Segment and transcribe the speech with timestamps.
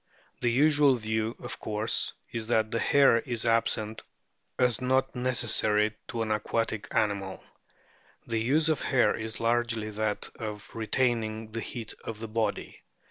[0.39, 4.01] The usual view, of course, is that the hair is absent
[4.57, 7.43] as not necessary to an aquatic animal;
[8.25, 12.81] the use of hair is largely that of retaining the heat of the body.